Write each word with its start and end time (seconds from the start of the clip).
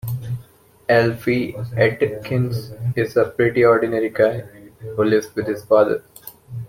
Alfie 0.89 1.55
Atkins 1.77 2.71
is 2.95 3.15
a 3.17 3.25
pretty 3.25 3.63
ordinary 3.63 4.09
guy, 4.09 4.39
who 4.95 5.03
lives 5.03 5.27
with 5.35 5.45
his 5.45 5.63
father. 5.63 6.03